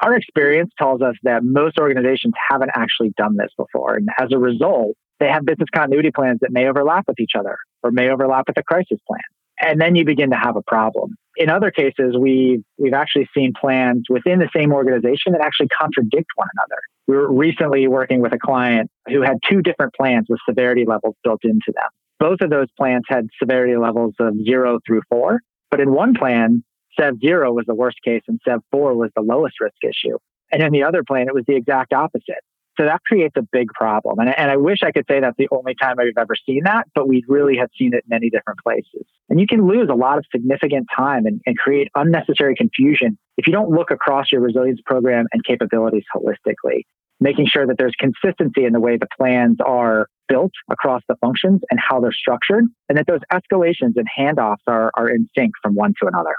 Our 0.00 0.16
experience 0.16 0.72
tells 0.76 1.00
us 1.00 1.14
that 1.22 1.44
most 1.44 1.78
organizations 1.78 2.34
haven't 2.50 2.72
actually 2.74 3.14
done 3.16 3.36
this 3.36 3.50
before. 3.56 3.94
And 3.94 4.08
as 4.18 4.30
a 4.32 4.38
result, 4.38 4.96
they 5.20 5.28
have 5.28 5.46
business 5.46 5.68
continuity 5.74 6.10
plans 6.10 6.40
that 6.42 6.50
may 6.50 6.66
overlap 6.66 7.04
with 7.06 7.20
each 7.20 7.32
other 7.38 7.56
or 7.84 7.92
may 7.92 8.10
overlap 8.10 8.48
with 8.48 8.58
a 8.58 8.62
crisis 8.64 8.98
plan 9.06 9.22
and 9.60 9.80
then 9.80 9.96
you 9.96 10.04
begin 10.04 10.30
to 10.30 10.36
have 10.36 10.56
a 10.56 10.62
problem. 10.62 11.16
In 11.36 11.50
other 11.50 11.70
cases, 11.70 12.16
we 12.18 12.64
we've 12.78 12.94
actually 12.94 13.28
seen 13.34 13.52
plans 13.58 14.06
within 14.08 14.38
the 14.38 14.48
same 14.54 14.72
organization 14.72 15.32
that 15.32 15.40
actually 15.42 15.68
contradict 15.68 16.28
one 16.36 16.48
another. 16.56 16.80
We 17.06 17.16
were 17.16 17.32
recently 17.32 17.86
working 17.88 18.20
with 18.20 18.32
a 18.32 18.38
client 18.38 18.90
who 19.08 19.22
had 19.22 19.38
two 19.48 19.62
different 19.62 19.94
plans 19.94 20.26
with 20.28 20.40
severity 20.48 20.84
levels 20.86 21.14
built 21.22 21.40
into 21.44 21.72
them. 21.74 21.88
Both 22.18 22.40
of 22.40 22.50
those 22.50 22.68
plans 22.76 23.04
had 23.08 23.26
severity 23.38 23.76
levels 23.76 24.14
of 24.18 24.34
zero 24.44 24.78
through 24.86 25.02
four, 25.10 25.40
but 25.70 25.80
in 25.80 25.92
one 25.92 26.14
plan, 26.14 26.64
SEV 26.98 27.20
zero 27.20 27.52
was 27.52 27.66
the 27.66 27.74
worst 27.74 27.98
case 28.02 28.22
and 28.26 28.40
SEV 28.46 28.60
four 28.70 28.94
was 28.94 29.10
the 29.14 29.22
lowest 29.22 29.60
risk 29.60 29.76
issue. 29.82 30.16
And 30.50 30.62
in 30.62 30.72
the 30.72 30.84
other 30.84 31.02
plan, 31.04 31.26
it 31.28 31.34
was 31.34 31.44
the 31.46 31.56
exact 31.56 31.92
opposite. 31.92 32.42
So 32.78 32.84
that 32.84 33.00
creates 33.06 33.34
a 33.36 33.42
big 33.42 33.68
problem. 33.68 34.18
And, 34.18 34.28
and 34.36 34.50
I 34.50 34.56
wish 34.56 34.78
I 34.84 34.92
could 34.92 35.06
say 35.10 35.20
that's 35.20 35.36
the 35.38 35.48
only 35.50 35.74
time 35.74 35.96
I've 35.98 36.18
ever 36.18 36.34
seen 36.44 36.62
that, 36.64 36.86
but 36.94 37.08
we 37.08 37.24
really 37.26 37.56
have 37.56 37.70
seen 37.78 37.94
it 37.94 38.04
in 38.04 38.08
many 38.08 38.28
different 38.28 38.58
places. 38.62 39.06
And 39.28 39.40
you 39.40 39.46
can 39.46 39.66
lose 39.66 39.88
a 39.90 39.94
lot 39.94 40.18
of 40.18 40.24
significant 40.30 40.86
time 40.94 41.26
and, 41.26 41.40
and 41.46 41.56
create 41.56 41.88
unnecessary 41.94 42.54
confusion 42.54 43.18
if 43.38 43.46
you 43.46 43.52
don't 43.52 43.70
look 43.70 43.90
across 43.90 44.30
your 44.30 44.40
resilience 44.40 44.80
program 44.84 45.26
and 45.32 45.44
capabilities 45.44 46.04
holistically, 46.14 46.82
making 47.20 47.46
sure 47.46 47.66
that 47.66 47.76
there's 47.78 47.94
consistency 47.98 48.64
in 48.64 48.72
the 48.72 48.80
way 48.80 48.96
the 48.96 49.08
plans 49.16 49.56
are 49.64 50.08
built 50.28 50.52
across 50.70 51.02
the 51.08 51.16
functions 51.16 51.60
and 51.70 51.80
how 51.80 52.00
they're 52.00 52.12
structured, 52.12 52.64
and 52.88 52.98
that 52.98 53.06
those 53.06 53.20
escalations 53.32 53.94
and 53.96 54.06
handoffs 54.18 54.56
are, 54.66 54.90
are 54.96 55.08
in 55.08 55.28
sync 55.36 55.52
from 55.62 55.74
one 55.74 55.94
to 56.00 56.08
another. 56.08 56.34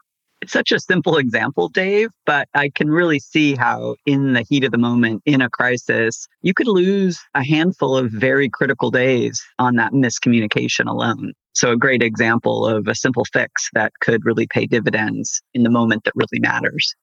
It's 0.47 0.53
such 0.53 0.71
a 0.71 0.79
simple 0.79 1.17
example, 1.17 1.67
Dave, 1.67 2.07
but 2.25 2.47
I 2.53 2.69
can 2.69 2.89
really 2.89 3.19
see 3.19 3.53
how, 3.53 3.97
in 4.05 4.31
the 4.31 4.45
heat 4.47 4.63
of 4.63 4.71
the 4.71 4.77
moment, 4.77 5.21
in 5.25 5.41
a 5.41 5.49
crisis, 5.49 6.25
you 6.41 6.53
could 6.53 6.69
lose 6.69 7.19
a 7.35 7.44
handful 7.44 7.97
of 7.97 8.11
very 8.11 8.47
critical 8.47 8.89
days 8.89 9.44
on 9.59 9.75
that 9.75 9.91
miscommunication 9.91 10.88
alone. 10.88 11.33
So, 11.51 11.71
a 11.73 11.75
great 11.75 12.01
example 12.01 12.65
of 12.65 12.88
a 12.88 12.95
simple 12.95 13.25
fix 13.25 13.67
that 13.73 13.91
could 13.99 14.23
really 14.23 14.47
pay 14.47 14.65
dividends 14.65 15.41
in 15.53 15.63
the 15.63 15.69
moment 15.69 16.05
that 16.05 16.13
really 16.15 16.39
matters. 16.39 16.95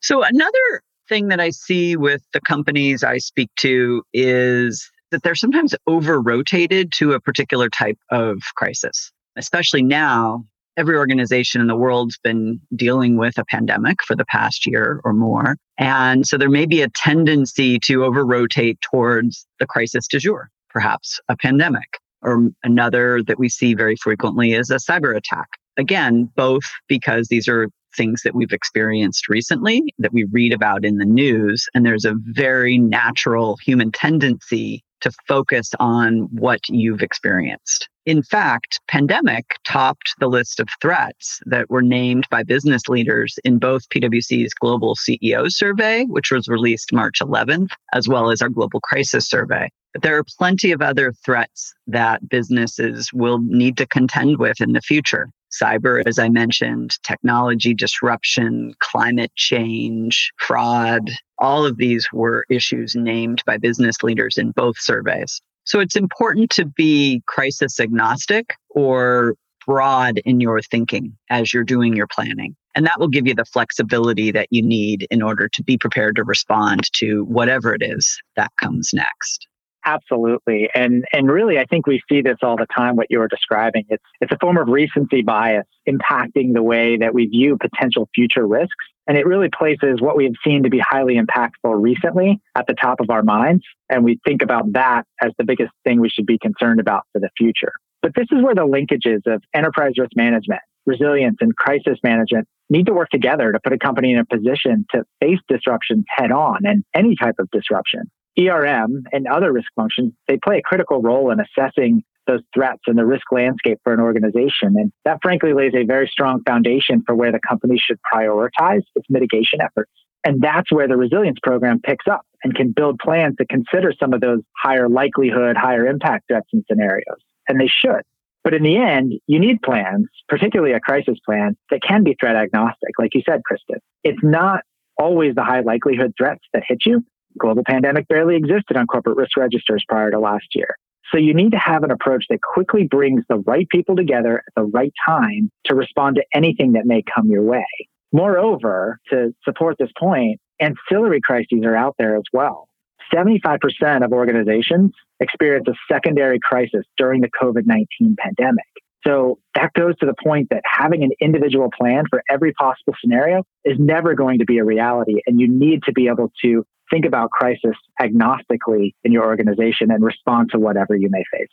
So, 0.00 0.24
another 0.24 0.82
thing 1.08 1.28
that 1.28 1.38
I 1.38 1.50
see 1.50 1.96
with 1.96 2.22
the 2.32 2.40
companies 2.40 3.04
I 3.04 3.18
speak 3.18 3.50
to 3.60 4.02
is 4.12 4.90
that 5.12 5.22
they're 5.22 5.36
sometimes 5.36 5.76
over 5.86 6.20
rotated 6.20 6.90
to 6.94 7.12
a 7.12 7.20
particular 7.20 7.68
type 7.68 7.98
of 8.10 8.38
crisis, 8.56 9.12
especially 9.36 9.84
now 9.84 10.44
every 10.80 10.96
organization 10.96 11.60
in 11.60 11.66
the 11.66 11.76
world's 11.76 12.18
been 12.24 12.58
dealing 12.74 13.18
with 13.18 13.36
a 13.36 13.44
pandemic 13.44 14.02
for 14.02 14.16
the 14.16 14.24
past 14.24 14.66
year 14.66 14.98
or 15.04 15.12
more. 15.12 15.56
And 15.76 16.26
so 16.26 16.38
there 16.38 16.48
may 16.48 16.64
be 16.64 16.80
a 16.80 16.88
tendency 16.88 17.78
to 17.80 18.02
over 18.04 18.24
rotate 18.24 18.80
towards 18.80 19.46
the 19.58 19.66
crisis 19.66 20.06
du 20.08 20.18
jour, 20.18 20.50
perhaps 20.70 21.20
a 21.28 21.36
pandemic. 21.36 21.98
Or 22.22 22.48
another 22.64 23.22
that 23.26 23.38
we 23.38 23.50
see 23.50 23.74
very 23.74 23.96
frequently 23.96 24.54
is 24.54 24.70
a 24.70 24.76
cyber 24.76 25.14
attack. 25.14 25.48
Again, 25.76 26.30
both 26.34 26.64
because 26.88 27.28
these 27.28 27.46
are 27.46 27.68
things 27.96 28.22
that 28.22 28.34
we've 28.34 28.52
experienced 28.52 29.28
recently 29.28 29.94
that 29.98 30.12
we 30.12 30.24
read 30.24 30.52
about 30.52 30.84
in 30.84 30.98
the 30.98 31.04
news. 31.04 31.66
And 31.74 31.84
there's 31.84 32.04
a 32.04 32.16
very 32.16 32.78
natural 32.78 33.56
human 33.62 33.92
tendency 33.92 34.82
to 35.00 35.10
focus 35.26 35.70
on 35.80 36.28
what 36.30 36.60
you've 36.68 37.02
experienced. 37.02 37.88
In 38.06 38.22
fact, 38.22 38.80
pandemic 38.88 39.56
topped 39.64 40.14
the 40.18 40.28
list 40.28 40.60
of 40.60 40.68
threats 40.80 41.40
that 41.46 41.70
were 41.70 41.82
named 41.82 42.26
by 42.30 42.42
business 42.42 42.88
leaders 42.88 43.38
in 43.44 43.58
both 43.58 43.88
PwC's 43.90 44.54
global 44.54 44.96
CEO 44.96 45.50
survey, 45.50 46.04
which 46.04 46.30
was 46.30 46.48
released 46.48 46.92
March 46.92 47.18
11th, 47.20 47.70
as 47.94 48.08
well 48.08 48.30
as 48.30 48.42
our 48.42 48.48
global 48.48 48.80
crisis 48.80 49.28
survey. 49.28 49.68
But 49.92 50.02
there 50.02 50.16
are 50.16 50.24
plenty 50.38 50.72
of 50.72 50.82
other 50.82 51.12
threats 51.24 51.74
that 51.86 52.28
businesses 52.28 53.12
will 53.12 53.38
need 53.38 53.76
to 53.78 53.86
contend 53.86 54.38
with 54.38 54.60
in 54.60 54.72
the 54.72 54.80
future 54.80 55.30
cyber, 55.50 56.02
as 56.06 56.18
I 56.18 56.28
mentioned, 56.28 56.98
technology 57.02 57.74
disruption, 57.74 58.74
climate 58.80 59.32
change, 59.36 60.32
fraud. 60.38 61.10
All 61.38 61.64
of 61.64 61.76
these 61.76 62.08
were 62.12 62.44
issues 62.50 62.94
named 62.94 63.42
by 63.46 63.56
business 63.56 64.02
leaders 64.02 64.36
in 64.36 64.52
both 64.52 64.78
surveys. 64.78 65.40
So 65.64 65.80
it's 65.80 65.96
important 65.96 66.50
to 66.50 66.64
be 66.64 67.22
crisis 67.26 67.78
agnostic 67.78 68.54
or 68.70 69.34
broad 69.66 70.18
in 70.24 70.40
your 70.40 70.60
thinking 70.62 71.16
as 71.28 71.52
you're 71.52 71.64
doing 71.64 71.94
your 71.94 72.06
planning. 72.06 72.56
And 72.74 72.86
that 72.86 72.98
will 72.98 73.08
give 73.08 73.26
you 73.26 73.34
the 73.34 73.44
flexibility 73.44 74.30
that 74.32 74.48
you 74.50 74.62
need 74.62 75.06
in 75.10 75.22
order 75.22 75.48
to 75.48 75.62
be 75.62 75.76
prepared 75.76 76.16
to 76.16 76.24
respond 76.24 76.90
to 76.94 77.24
whatever 77.24 77.74
it 77.74 77.82
is 77.82 78.18
that 78.36 78.50
comes 78.58 78.90
next. 78.92 79.46
Absolutely. 79.84 80.68
And 80.74 81.04
and 81.12 81.30
really 81.30 81.58
I 81.58 81.64
think 81.64 81.86
we 81.86 82.02
see 82.08 82.20
this 82.20 82.36
all 82.42 82.56
the 82.56 82.66
time 82.66 82.96
what 82.96 83.06
you're 83.10 83.28
describing. 83.28 83.86
It's 83.88 84.04
it's 84.20 84.32
a 84.32 84.38
form 84.38 84.58
of 84.58 84.68
recency 84.68 85.22
bias 85.22 85.66
impacting 85.88 86.52
the 86.52 86.62
way 86.62 86.98
that 86.98 87.14
we 87.14 87.26
view 87.26 87.56
potential 87.58 88.08
future 88.14 88.46
risks. 88.46 88.84
And 89.06 89.16
it 89.16 89.26
really 89.26 89.48
places 89.48 90.00
what 90.00 90.16
we 90.16 90.24
have 90.24 90.34
seen 90.44 90.62
to 90.64 90.70
be 90.70 90.78
highly 90.78 91.18
impactful 91.18 91.80
recently 91.80 92.40
at 92.54 92.66
the 92.66 92.74
top 92.74 93.00
of 93.00 93.10
our 93.10 93.22
minds. 93.22 93.64
And 93.88 94.04
we 94.04 94.20
think 94.24 94.42
about 94.42 94.72
that 94.74 95.04
as 95.22 95.32
the 95.38 95.44
biggest 95.44 95.72
thing 95.84 96.00
we 96.00 96.10
should 96.10 96.26
be 96.26 96.38
concerned 96.38 96.78
about 96.78 97.04
for 97.12 97.20
the 97.20 97.30
future. 97.36 97.72
But 98.02 98.14
this 98.14 98.26
is 98.30 98.42
where 98.42 98.54
the 98.54 98.66
linkages 98.66 99.26
of 99.26 99.42
enterprise 99.54 99.94
risk 99.98 100.12
management, 100.14 100.60
resilience, 100.86 101.38
and 101.40 101.56
crisis 101.56 101.98
management 102.04 102.46
need 102.68 102.86
to 102.86 102.94
work 102.94 103.08
together 103.10 103.50
to 103.52 103.58
put 103.62 103.72
a 103.72 103.78
company 103.78 104.12
in 104.12 104.18
a 104.18 104.24
position 104.24 104.86
to 104.90 105.04
face 105.20 105.40
disruptions 105.48 106.04
head 106.08 106.30
on 106.30 106.58
and 106.64 106.84
any 106.94 107.16
type 107.16 107.34
of 107.38 107.50
disruption. 107.50 108.10
ERM 108.48 109.04
and 109.12 109.26
other 109.26 109.52
risk 109.52 109.68
functions, 109.76 110.12
they 110.28 110.38
play 110.42 110.58
a 110.58 110.62
critical 110.62 111.02
role 111.02 111.30
in 111.30 111.38
assessing 111.40 112.02
those 112.26 112.40
threats 112.54 112.82
and 112.86 112.98
the 112.98 113.06
risk 113.06 113.32
landscape 113.32 113.78
for 113.82 113.92
an 113.92 114.00
organization. 114.00 114.74
And 114.76 114.92
that 115.04 115.18
frankly 115.22 115.52
lays 115.52 115.72
a 115.74 115.84
very 115.84 116.08
strong 116.08 116.42
foundation 116.46 117.02
for 117.06 117.14
where 117.14 117.32
the 117.32 117.40
company 117.46 117.78
should 117.78 117.98
prioritize 118.12 118.82
its 118.94 119.06
mitigation 119.08 119.60
efforts. 119.60 119.90
And 120.24 120.40
that's 120.40 120.70
where 120.70 120.86
the 120.86 120.96
resilience 120.96 121.38
program 121.42 121.80
picks 121.80 122.06
up 122.06 122.22
and 122.44 122.54
can 122.54 122.72
build 122.72 122.98
plans 122.98 123.36
to 123.38 123.46
consider 123.46 123.92
some 123.98 124.12
of 124.12 124.20
those 124.20 124.40
higher 124.62 124.88
likelihood, 124.88 125.56
higher 125.56 125.86
impact 125.86 126.24
threats 126.28 126.48
and 126.52 126.64
scenarios. 126.70 127.18
And 127.48 127.60
they 127.60 127.68
should. 127.68 128.02
But 128.44 128.54
in 128.54 128.62
the 128.62 128.76
end, 128.76 129.14
you 129.26 129.38
need 129.38 129.60
plans, 129.62 130.06
particularly 130.28 130.72
a 130.72 130.80
crisis 130.80 131.18
plan 131.24 131.56
that 131.70 131.82
can 131.82 132.04
be 132.04 132.16
threat 132.18 132.36
agnostic. 132.36 132.90
Like 132.98 133.14
you 133.14 133.22
said, 133.28 133.42
Kristen, 133.44 133.80
it's 134.02 134.22
not 134.22 134.60
always 134.98 135.34
the 135.34 135.44
high 135.44 135.60
likelihood 135.60 136.12
threats 136.16 136.42
that 136.52 136.62
hit 136.66 136.78
you, 136.86 137.02
global 137.38 137.62
pandemic 137.66 138.08
barely 138.08 138.36
existed 138.36 138.76
on 138.76 138.86
corporate 138.86 139.16
risk 139.16 139.36
registers 139.36 139.84
prior 139.88 140.10
to 140.10 140.18
last 140.18 140.46
year. 140.54 140.76
So 141.12 141.18
you 141.18 141.34
need 141.34 141.50
to 141.52 141.58
have 141.58 141.82
an 141.82 141.90
approach 141.90 142.24
that 142.30 142.40
quickly 142.40 142.86
brings 142.86 143.24
the 143.28 143.38
right 143.38 143.68
people 143.68 143.96
together 143.96 144.38
at 144.38 144.54
the 144.54 144.62
right 144.62 144.92
time 145.06 145.50
to 145.66 145.74
respond 145.74 146.16
to 146.16 146.24
anything 146.32 146.72
that 146.72 146.86
may 146.86 147.02
come 147.02 147.28
your 147.28 147.42
way. 147.42 147.66
Moreover, 148.12 148.98
to 149.10 149.34
support 149.44 149.76
this 149.78 149.90
point, 149.98 150.40
ancillary 150.60 151.20
crises 151.20 151.64
are 151.64 151.76
out 151.76 151.96
there 151.98 152.16
as 152.16 152.24
well. 152.32 152.68
75% 153.12 154.04
of 154.04 154.12
organizations 154.12 154.92
experience 155.18 155.66
a 155.68 155.74
secondary 155.92 156.38
crisis 156.38 156.84
during 156.96 157.22
the 157.22 157.30
COVID 157.40 157.66
19 157.66 158.16
pandemic. 158.18 158.66
So 159.06 159.38
that 159.54 159.72
goes 159.72 159.96
to 159.98 160.06
the 160.06 160.14
point 160.22 160.48
that 160.50 160.62
having 160.64 161.02
an 161.02 161.10
individual 161.20 161.70
plan 161.76 162.04
for 162.10 162.22
every 162.30 162.52
possible 162.52 162.94
scenario 163.00 163.44
is 163.64 163.78
never 163.78 164.14
going 164.14 164.38
to 164.40 164.44
be 164.44 164.58
a 164.58 164.64
reality. 164.64 165.20
And 165.26 165.40
you 165.40 165.48
need 165.48 165.82
to 165.84 165.92
be 165.92 166.08
able 166.08 166.30
to 166.42 166.64
think 166.90 167.06
about 167.06 167.30
crisis 167.30 167.76
agnostically 168.00 168.94
in 169.04 169.12
your 169.12 169.24
organization 169.24 169.90
and 169.90 170.04
respond 170.04 170.50
to 170.52 170.58
whatever 170.58 170.94
you 170.94 171.08
may 171.10 171.24
face. 171.30 171.48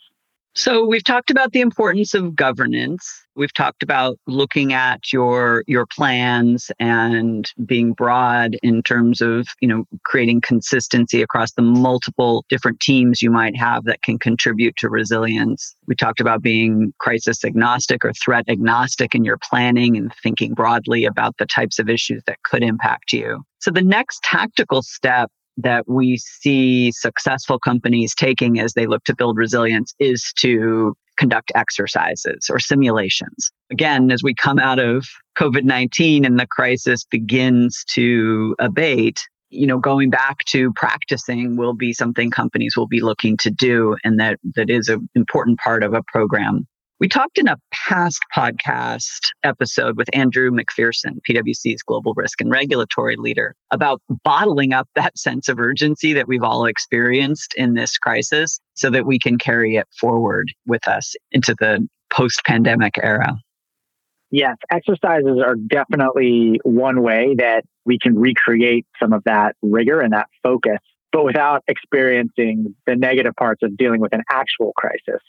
So 0.58 0.84
we've 0.84 1.04
talked 1.04 1.30
about 1.30 1.52
the 1.52 1.60
importance 1.60 2.14
of 2.14 2.34
governance. 2.34 3.24
We've 3.36 3.54
talked 3.54 3.84
about 3.84 4.18
looking 4.26 4.72
at 4.72 5.12
your 5.12 5.62
your 5.68 5.86
plans 5.86 6.72
and 6.80 7.48
being 7.64 7.92
broad 7.92 8.56
in 8.60 8.82
terms 8.82 9.20
of, 9.20 9.46
you 9.60 9.68
know, 9.68 9.84
creating 10.04 10.40
consistency 10.40 11.22
across 11.22 11.52
the 11.52 11.62
multiple 11.62 12.44
different 12.48 12.80
teams 12.80 13.22
you 13.22 13.30
might 13.30 13.56
have 13.56 13.84
that 13.84 14.02
can 14.02 14.18
contribute 14.18 14.74
to 14.78 14.88
resilience. 14.88 15.76
We 15.86 15.94
talked 15.94 16.18
about 16.18 16.42
being 16.42 16.92
crisis 16.98 17.44
agnostic 17.44 18.04
or 18.04 18.12
threat 18.12 18.46
agnostic 18.48 19.14
in 19.14 19.22
your 19.22 19.38
planning 19.38 19.96
and 19.96 20.12
thinking 20.24 20.54
broadly 20.54 21.04
about 21.04 21.36
the 21.38 21.46
types 21.46 21.78
of 21.78 21.88
issues 21.88 22.24
that 22.26 22.42
could 22.42 22.64
impact 22.64 23.12
you. 23.12 23.44
So 23.60 23.70
the 23.70 23.82
next 23.82 24.24
tactical 24.24 24.82
step 24.82 25.30
that 25.58 25.88
we 25.88 26.16
see 26.16 26.92
successful 26.92 27.58
companies 27.58 28.14
taking 28.14 28.60
as 28.60 28.74
they 28.74 28.86
look 28.86 29.04
to 29.04 29.14
build 29.14 29.36
resilience 29.36 29.92
is 29.98 30.32
to 30.38 30.94
conduct 31.18 31.50
exercises 31.54 32.48
or 32.48 32.58
simulations. 32.60 33.50
Again, 33.70 34.10
as 34.12 34.22
we 34.22 34.34
come 34.34 34.58
out 34.58 34.78
of 34.78 35.04
COVID 35.36 35.64
19 35.64 36.24
and 36.24 36.38
the 36.38 36.46
crisis 36.46 37.04
begins 37.04 37.84
to 37.90 38.54
abate, 38.60 39.20
you 39.50 39.66
know, 39.66 39.78
going 39.78 40.10
back 40.10 40.38
to 40.46 40.72
practicing 40.74 41.56
will 41.56 41.74
be 41.74 41.92
something 41.92 42.30
companies 42.30 42.74
will 42.76 42.86
be 42.86 43.00
looking 43.00 43.36
to 43.38 43.50
do. 43.50 43.96
And 44.04 44.20
that, 44.20 44.38
that 44.54 44.70
is 44.70 44.88
an 44.88 45.08
important 45.14 45.58
part 45.58 45.82
of 45.82 45.92
a 45.92 46.02
program 46.06 46.66
we 47.00 47.08
talked 47.08 47.38
in 47.38 47.46
a 47.46 47.56
past 47.72 48.20
podcast 48.36 49.30
episode 49.44 49.96
with 49.96 50.08
Andrew 50.12 50.50
McPherson, 50.50 51.20
PwC's 51.28 51.82
global 51.82 52.12
risk 52.16 52.40
and 52.40 52.50
regulatory 52.50 53.16
leader, 53.16 53.54
about 53.70 54.02
bottling 54.24 54.72
up 54.72 54.88
that 54.96 55.16
sense 55.18 55.48
of 55.48 55.60
urgency 55.60 56.12
that 56.12 56.26
we've 56.26 56.42
all 56.42 56.66
experienced 56.66 57.54
in 57.54 57.74
this 57.74 57.98
crisis 57.98 58.60
so 58.74 58.90
that 58.90 59.06
we 59.06 59.18
can 59.18 59.38
carry 59.38 59.76
it 59.76 59.86
forward 60.00 60.48
with 60.66 60.86
us 60.88 61.14
into 61.30 61.54
the 61.58 61.86
post 62.10 62.42
pandemic 62.44 62.94
era. 63.00 63.36
Yes, 64.30 64.56
exercises 64.70 65.40
are 65.42 65.54
definitely 65.54 66.60
one 66.64 67.02
way 67.02 67.34
that 67.38 67.64
we 67.86 67.98
can 67.98 68.18
recreate 68.18 68.86
some 69.00 69.12
of 69.12 69.22
that 69.24 69.56
rigor 69.62 70.00
and 70.00 70.12
that 70.12 70.26
focus, 70.42 70.80
but 71.12 71.24
without 71.24 71.62
experiencing 71.68 72.74
the 72.86 72.94
negative 72.94 73.34
parts 73.36 73.62
of 73.62 73.76
dealing 73.76 74.00
with 74.00 74.12
an 74.12 74.22
actual 74.30 74.72
crisis. 74.76 75.22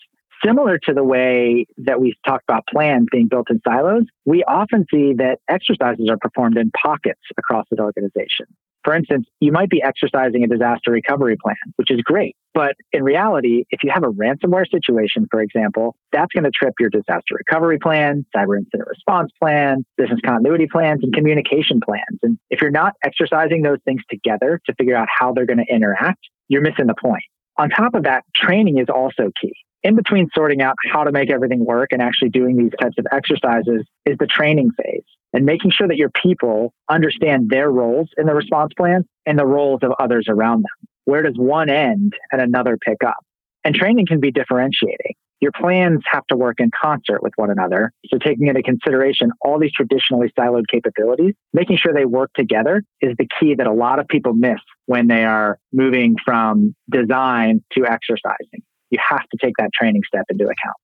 Similar 0.46 0.80
to 0.86 0.94
the 0.94 1.04
way 1.04 1.66
that 1.78 2.00
we 2.00 2.16
talked 2.26 2.46
about 2.48 2.66
plans 2.68 3.08
being 3.12 3.28
built 3.28 3.50
in 3.50 3.60
silos, 3.68 4.04
we 4.26 4.44
often 4.44 4.86
see 4.92 5.14
that 5.18 5.40
exercises 5.50 6.08
are 6.10 6.18
performed 6.18 6.58
in 6.58 6.72
pockets 6.72 7.20
across 7.38 7.66
an 7.72 7.80
organization. 7.80 8.46
For 8.86 8.96
instance, 8.96 9.28
you 9.42 9.52
might 9.52 9.70
be 9.70 9.84
exercising 9.84 10.44
a 10.46 10.48
disaster 10.48 10.92
recovery 10.92 11.36
plan, 11.36 11.58
which 11.76 11.92
is 11.92 12.02
great. 12.02 12.38
But 12.54 12.76
in 12.94 13.04
reality, 13.04 13.66
if 13.70 13.84
you 13.84 13.92
have 13.94 14.04
a 14.04 14.08
ransomware 14.08 14.66
situation, 14.70 15.28
for 15.30 15.42
example, 15.42 15.98
that's 16.14 16.32
going 16.34 16.46
to 16.46 16.52
trip 16.52 16.74
your 16.80 16.90
disaster 16.90 17.36
recovery 17.36 17.78
plan, 17.78 18.26
cyber 18.36 18.58
incident 18.58 18.88
response 18.88 19.32
plan, 19.42 19.86
business 19.98 20.20
continuity 20.26 20.68
plans, 20.72 21.02
and 21.04 21.14
communication 21.14 21.82
plans. 21.82 22.20
And 22.24 22.40
if 22.50 22.62
you're 22.62 22.72
not 22.72 22.94
exercising 23.04 23.62
those 23.62 23.80
things 23.84 24.02
together 24.10 24.62
to 24.66 24.74
figure 24.76 24.96
out 24.96 25.10
how 25.14 25.34
they're 25.34 25.46
going 25.46 25.64
to 25.66 25.74
interact, 25.74 26.22
you're 26.48 26.62
missing 26.62 26.88
the 26.88 26.96
point. 26.96 27.24
On 27.58 27.70
top 27.70 27.94
of 27.94 28.04
that, 28.04 28.24
training 28.34 28.78
is 28.78 28.88
also 28.88 29.32
key 29.40 29.54
in 29.84 29.96
between 29.96 30.28
sorting 30.36 30.62
out 30.62 30.76
how 30.92 31.04
to 31.04 31.12
make 31.12 31.32
everything 31.32 31.66
work 31.66 31.90
and 31.92 32.02
actually 32.02 32.30
doing 32.30 32.58
these 32.58 32.72
types 32.80 32.96
of 32.98 33.06
exercises 33.12 33.86
is 34.06 34.18
the 34.20 34.28
training 34.28 34.72
phase 34.72 35.04
and 35.34 35.46
making 35.46 35.72
sure 35.72 35.88
that 35.88 35.98
your 35.98 36.10
people 36.10 36.74
understand 36.90 37.50
their 37.50 37.72
roles 37.72 38.10
in 38.18 38.26
the 38.26 38.34
response 38.34 38.74
plan 38.76 39.06
and 39.26 39.38
the 39.38 39.46
roles 39.46 39.80
of 39.84 39.92
others 40.00 40.26
around 40.28 40.64
them. 40.64 40.90
Where 41.06 41.22
does 41.22 41.36
one 41.38 41.70
end 41.70 42.14
and 42.32 42.42
another 42.42 42.78
pick 42.78 43.04
up? 43.06 43.24
And 43.64 43.76
training 43.76 44.06
can 44.06 44.20
be 44.20 44.32
differentiating. 44.32 45.16
Your 45.42 45.52
plans 45.54 46.02
have 46.12 46.26
to 46.28 46.36
work 46.36 46.60
in 46.60 46.70
concert 46.70 47.24
with 47.24 47.32
one 47.38 47.50
another. 47.50 47.94
So 48.08 48.18
taking 48.18 48.48
into 48.48 48.62
consideration 48.62 49.32
all 49.42 49.58
these 49.58 49.72
traditionally 49.72 50.34
siloed 50.38 50.66
capabilities, 50.70 51.34
making 51.54 51.78
sure 51.78 51.94
they 51.94 52.04
work 52.04 52.32
together 52.36 52.84
is 53.00 53.16
the 53.18 53.28
key 53.40 53.56
that 53.56 53.66
a 53.66 53.72
lot 53.72 54.00
of 54.00 54.08
people 54.10 54.34
miss 54.34 54.60
when 54.88 55.08
they 55.08 55.24
are 55.24 55.58
moving 55.72 56.18
from 56.26 56.76
design 56.92 57.64
to 57.74 57.86
exercising 57.86 58.64
you 58.90 59.00
have 59.08 59.28
to 59.32 59.38
take 59.42 59.56
that 59.58 59.72
training 59.74 60.02
step 60.08 60.26
into 60.30 60.44
account. 60.46 60.78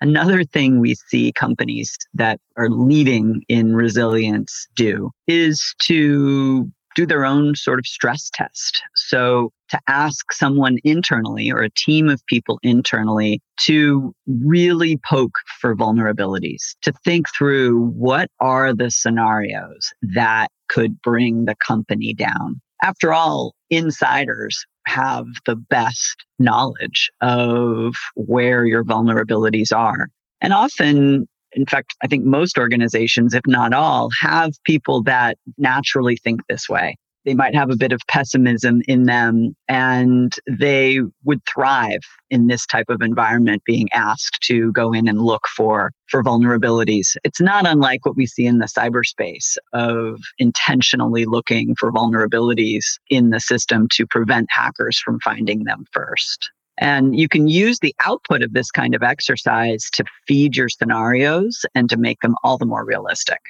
Another 0.00 0.44
thing 0.44 0.78
we 0.78 0.94
see 0.94 1.32
companies 1.32 1.96
that 2.14 2.40
are 2.56 2.70
leading 2.70 3.42
in 3.48 3.74
resilience 3.74 4.68
do 4.76 5.10
is 5.26 5.74
to 5.82 6.70
do 6.94 7.06
their 7.06 7.24
own 7.24 7.54
sort 7.54 7.78
of 7.78 7.86
stress 7.86 8.30
test. 8.32 8.82
So 8.96 9.52
to 9.68 9.78
ask 9.88 10.32
someone 10.32 10.78
internally 10.84 11.50
or 11.50 11.60
a 11.60 11.70
team 11.70 12.08
of 12.08 12.24
people 12.26 12.58
internally 12.62 13.40
to 13.66 14.12
really 14.26 14.98
poke 15.08 15.38
for 15.60 15.76
vulnerabilities, 15.76 16.74
to 16.82 16.92
think 17.04 17.26
through 17.36 17.86
what 17.90 18.30
are 18.40 18.74
the 18.74 18.90
scenarios 18.90 19.92
that 20.02 20.48
could 20.68 21.00
bring 21.02 21.44
the 21.44 21.56
company 21.64 22.14
down. 22.14 22.60
After 22.82 23.12
all, 23.12 23.54
insiders 23.70 24.64
have 24.88 25.26
the 25.46 25.56
best 25.56 26.24
knowledge 26.38 27.10
of 27.20 27.94
where 28.14 28.64
your 28.64 28.84
vulnerabilities 28.84 29.76
are. 29.76 30.08
And 30.40 30.52
often, 30.52 31.28
in 31.52 31.66
fact, 31.66 31.94
I 32.02 32.06
think 32.06 32.24
most 32.24 32.58
organizations, 32.58 33.34
if 33.34 33.42
not 33.46 33.72
all, 33.72 34.10
have 34.20 34.52
people 34.64 35.02
that 35.04 35.36
naturally 35.56 36.16
think 36.16 36.40
this 36.48 36.68
way 36.68 36.96
they 37.24 37.34
might 37.34 37.54
have 37.54 37.70
a 37.70 37.76
bit 37.76 37.92
of 37.92 38.00
pessimism 38.08 38.82
in 38.88 39.04
them 39.04 39.54
and 39.68 40.34
they 40.48 41.00
would 41.24 41.40
thrive 41.52 42.00
in 42.30 42.46
this 42.46 42.66
type 42.66 42.88
of 42.88 43.02
environment 43.02 43.62
being 43.64 43.88
asked 43.92 44.38
to 44.42 44.72
go 44.72 44.92
in 44.92 45.08
and 45.08 45.20
look 45.20 45.46
for 45.54 45.92
for 46.08 46.22
vulnerabilities. 46.22 47.16
It's 47.24 47.40
not 47.40 47.66
unlike 47.66 48.06
what 48.06 48.16
we 48.16 48.26
see 48.26 48.46
in 48.46 48.58
the 48.58 48.66
cyberspace 48.66 49.56
of 49.72 50.20
intentionally 50.38 51.26
looking 51.26 51.74
for 51.74 51.92
vulnerabilities 51.92 52.84
in 53.10 53.30
the 53.30 53.40
system 53.40 53.88
to 53.92 54.06
prevent 54.06 54.46
hackers 54.50 54.98
from 54.98 55.20
finding 55.20 55.64
them 55.64 55.84
first. 55.92 56.50
And 56.80 57.18
you 57.18 57.28
can 57.28 57.48
use 57.48 57.80
the 57.80 57.94
output 58.04 58.42
of 58.42 58.52
this 58.52 58.70
kind 58.70 58.94
of 58.94 59.02
exercise 59.02 59.90
to 59.94 60.04
feed 60.26 60.56
your 60.56 60.68
scenarios 60.68 61.66
and 61.74 61.90
to 61.90 61.96
make 61.96 62.20
them 62.20 62.36
all 62.44 62.56
the 62.56 62.66
more 62.66 62.84
realistic. 62.84 63.40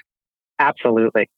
Absolutely. 0.59 1.29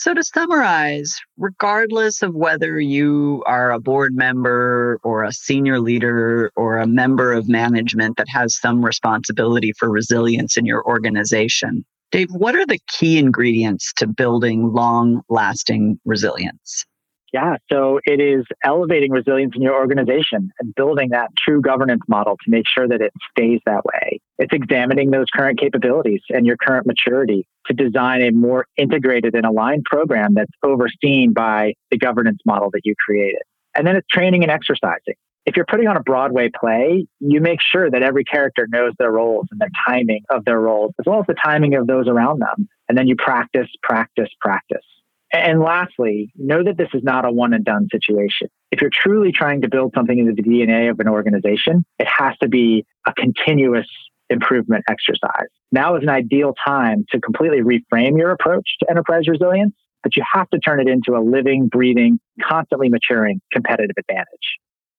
So, 0.00 0.14
to 0.14 0.22
summarize, 0.22 1.18
regardless 1.38 2.22
of 2.22 2.32
whether 2.32 2.78
you 2.78 3.42
are 3.46 3.72
a 3.72 3.80
board 3.80 4.14
member 4.14 5.00
or 5.02 5.24
a 5.24 5.32
senior 5.32 5.80
leader 5.80 6.52
or 6.54 6.78
a 6.78 6.86
member 6.86 7.32
of 7.32 7.48
management 7.48 8.16
that 8.16 8.28
has 8.28 8.56
some 8.60 8.84
responsibility 8.84 9.72
for 9.76 9.90
resilience 9.90 10.56
in 10.56 10.66
your 10.66 10.86
organization, 10.86 11.84
Dave, 12.12 12.28
what 12.30 12.54
are 12.54 12.64
the 12.64 12.78
key 12.86 13.18
ingredients 13.18 13.92
to 13.94 14.06
building 14.06 14.72
long 14.72 15.22
lasting 15.28 15.98
resilience? 16.04 16.86
Yeah, 17.32 17.56
so 17.70 18.00
it 18.04 18.20
is 18.20 18.46
elevating 18.64 19.12
resilience 19.12 19.52
in 19.54 19.60
your 19.60 19.74
organization 19.74 20.50
and 20.58 20.74
building 20.74 21.10
that 21.10 21.28
true 21.36 21.60
governance 21.60 22.00
model 22.08 22.36
to 22.42 22.50
make 22.50 22.64
sure 22.66 22.88
that 22.88 23.02
it 23.02 23.12
stays 23.30 23.60
that 23.66 23.84
way. 23.84 24.20
It's 24.38 24.52
examining 24.52 25.10
those 25.10 25.26
current 25.34 25.60
capabilities 25.60 26.22
and 26.30 26.46
your 26.46 26.56
current 26.56 26.86
maturity 26.86 27.46
to 27.66 27.74
design 27.74 28.22
a 28.22 28.30
more 28.30 28.66
integrated 28.78 29.34
and 29.34 29.44
aligned 29.44 29.84
program 29.84 30.34
that's 30.34 30.52
overseen 30.62 31.34
by 31.34 31.74
the 31.90 31.98
governance 31.98 32.38
model 32.46 32.70
that 32.72 32.80
you 32.84 32.94
created. 33.04 33.42
And 33.74 33.86
then 33.86 33.96
it's 33.96 34.08
training 34.10 34.42
and 34.42 34.50
exercising. 34.50 35.14
If 35.44 35.56
you're 35.56 35.66
putting 35.66 35.88
on 35.88 35.96
a 35.96 36.02
Broadway 36.02 36.50
play, 36.58 37.06
you 37.20 37.40
make 37.40 37.60
sure 37.60 37.90
that 37.90 38.02
every 38.02 38.24
character 38.24 38.66
knows 38.70 38.92
their 38.98 39.12
roles 39.12 39.46
and 39.50 39.60
the 39.60 39.70
timing 39.86 40.22
of 40.30 40.44
their 40.44 40.60
roles, 40.60 40.92
as 40.98 41.04
well 41.06 41.20
as 41.20 41.26
the 41.26 41.34
timing 41.42 41.74
of 41.74 41.86
those 41.86 42.06
around 42.06 42.40
them. 42.40 42.68
And 42.88 42.96
then 42.96 43.06
you 43.06 43.16
practice, 43.16 43.68
practice, 43.82 44.28
practice. 44.40 44.84
And 45.32 45.60
lastly, 45.60 46.32
know 46.36 46.64
that 46.64 46.78
this 46.78 46.88
is 46.94 47.02
not 47.02 47.26
a 47.26 47.30
one 47.30 47.52
and 47.52 47.64
done 47.64 47.88
situation. 47.92 48.48
If 48.70 48.80
you're 48.80 48.90
truly 48.92 49.30
trying 49.30 49.60
to 49.62 49.68
build 49.68 49.92
something 49.94 50.18
into 50.18 50.32
the 50.32 50.42
DNA 50.42 50.90
of 50.90 51.00
an 51.00 51.08
organization, 51.08 51.84
it 51.98 52.06
has 52.06 52.36
to 52.38 52.48
be 52.48 52.86
a 53.06 53.12
continuous 53.12 53.86
improvement 54.30 54.84
exercise. 54.88 55.48
Now 55.72 55.96
is 55.96 56.02
an 56.02 56.08
ideal 56.08 56.54
time 56.64 57.04
to 57.10 57.20
completely 57.20 57.60
reframe 57.60 58.16
your 58.16 58.30
approach 58.30 58.68
to 58.80 58.90
enterprise 58.90 59.28
resilience, 59.28 59.74
but 60.02 60.16
you 60.16 60.22
have 60.32 60.48
to 60.50 60.58
turn 60.58 60.80
it 60.80 60.88
into 60.88 61.16
a 61.16 61.20
living, 61.20 61.68
breathing, 61.68 62.18
constantly 62.42 62.88
maturing 62.88 63.40
competitive 63.52 63.96
advantage. 63.98 64.26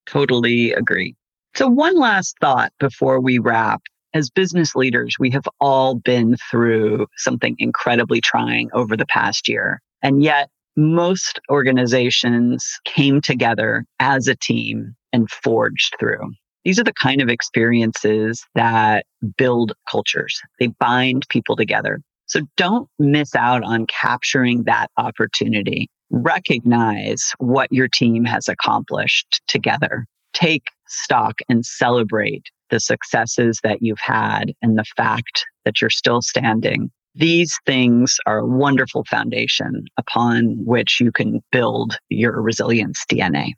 Totally 0.05 0.73
agree. 0.73 1.15
So, 1.55 1.67
one 1.67 1.97
last 1.97 2.35
thought 2.39 2.71
before 2.79 3.19
we 3.19 3.39
wrap. 3.39 3.81
As 4.11 4.31
business 4.31 4.75
leaders, 4.75 5.17
we 5.19 5.29
have 5.31 5.47
all 5.61 5.93
been 5.93 6.35
through 6.49 7.05
something 7.17 7.55
incredibly 7.59 8.19
trying 8.19 8.69
over 8.73 8.97
the 8.97 9.05
past 9.05 9.47
year. 9.47 9.81
And 10.01 10.23
yet, 10.23 10.49
most 10.75 11.39
organizations 11.49 12.65
came 12.85 13.21
together 13.21 13.85
as 13.99 14.27
a 14.27 14.35
team 14.35 14.95
and 15.11 15.29
forged 15.29 15.95
through. 15.99 16.31
These 16.63 16.79
are 16.79 16.83
the 16.83 16.93
kind 16.93 17.21
of 17.21 17.29
experiences 17.29 18.45
that 18.55 19.05
build 19.37 19.73
cultures. 19.89 20.39
They 20.59 20.67
bind 20.67 21.27
people 21.29 21.55
together. 21.55 21.99
So 22.27 22.41
don't 22.57 22.87
miss 22.99 23.35
out 23.35 23.63
on 23.63 23.87
capturing 23.87 24.63
that 24.63 24.89
opportunity. 24.97 25.89
Recognize 26.11 27.31
what 27.39 27.71
your 27.71 27.87
team 27.87 28.23
has 28.25 28.47
accomplished 28.47 29.41
together. 29.47 30.05
Take 30.33 30.63
stock 30.87 31.39
and 31.49 31.65
celebrate 31.65 32.43
the 32.69 32.79
successes 32.79 33.59
that 33.63 33.79
you've 33.81 33.99
had 33.99 34.53
and 34.61 34.77
the 34.77 34.85
fact 34.95 35.45
that 35.65 35.81
you're 35.81 35.89
still 35.89 36.21
standing 36.21 36.91
these 37.15 37.59
things 37.65 38.17
are 38.25 38.39
a 38.39 38.45
wonderful 38.45 39.03
foundation 39.05 39.85
upon 39.97 40.63
which 40.65 40.99
you 40.99 41.11
can 41.11 41.41
build 41.51 41.97
your 42.09 42.41
resilience 42.41 43.03
DNA. 43.11 43.53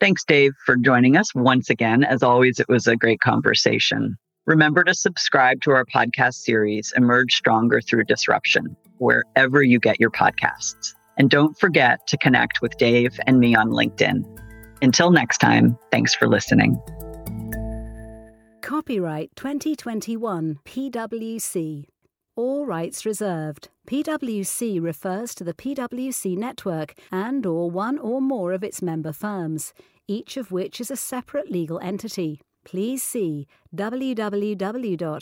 Thanks, 0.00 0.24
Dave, 0.24 0.52
for 0.66 0.76
joining 0.76 1.16
us 1.16 1.34
once 1.34 1.70
again. 1.70 2.04
As 2.04 2.22
always, 2.22 2.58
it 2.58 2.68
was 2.68 2.86
a 2.86 2.96
great 2.96 3.20
conversation. 3.20 4.16
Remember 4.46 4.82
to 4.82 4.94
subscribe 4.94 5.60
to 5.62 5.70
our 5.70 5.84
podcast 5.84 6.34
series, 6.34 6.92
Emerge 6.96 7.34
Stronger 7.34 7.80
Through 7.80 8.04
Disruption, 8.04 8.76
wherever 8.98 9.62
you 9.62 9.78
get 9.78 10.00
your 10.00 10.10
podcasts. 10.10 10.94
And 11.16 11.30
don't 11.30 11.56
forget 11.58 12.04
to 12.08 12.18
connect 12.18 12.60
with 12.60 12.76
Dave 12.78 13.18
and 13.26 13.38
me 13.38 13.54
on 13.54 13.70
LinkedIn. 13.70 14.24
Until 14.82 15.12
next 15.12 15.38
time, 15.38 15.78
thanks 15.92 16.14
for 16.14 16.26
listening. 16.26 16.76
Copyright 18.60 19.30
2021 19.36 20.58
PwC. 20.64 21.91
All 22.42 22.66
rights 22.66 23.06
reserved. 23.06 23.68
PwC 23.86 24.82
refers 24.82 25.32
to 25.36 25.44
the 25.44 25.54
PwC 25.54 26.36
network 26.36 26.94
and 27.12 27.46
or 27.46 27.70
one 27.70 28.00
or 28.00 28.20
more 28.20 28.52
of 28.52 28.64
its 28.64 28.82
member 28.82 29.12
firms, 29.12 29.72
each 30.08 30.36
of 30.36 30.50
which 30.50 30.80
is 30.80 30.90
a 30.90 30.96
separate 30.96 31.52
legal 31.52 31.78
entity. 31.78 32.40
Please 32.64 33.00
see 33.00 33.46
www.pwc.com 33.76 35.18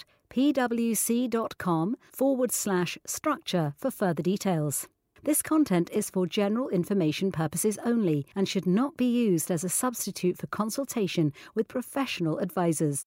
forward 2.11 2.53
slash 2.53 2.99
structure 3.05 3.75
for 3.77 3.91
further 3.91 4.23
details. 4.23 4.89
This 5.23 5.43
content 5.43 5.91
is 5.93 6.09
for 6.09 6.27
general 6.27 6.71
information 6.71 7.31
purposes 7.33 7.79
only 7.85 8.25
and 8.35 8.49
should 8.49 8.67
not 8.67 8.97
be 8.97 9.05
used 9.05 9.51
as 9.51 9.63
a 9.63 9.69
substitute 9.69 10.39
for 10.39 10.47
consultation 10.47 11.35
with 11.55 11.69
professional 11.69 12.39
advisors. 12.39 12.99